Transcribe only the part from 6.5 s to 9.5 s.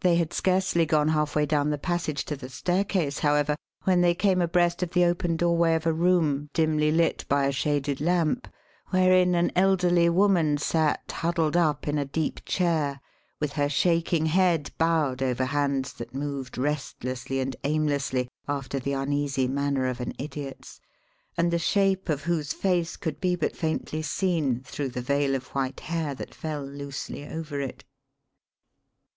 dimly lit by a shaded lamp, wherein